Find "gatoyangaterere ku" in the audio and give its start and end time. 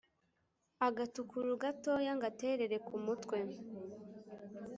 1.61-2.95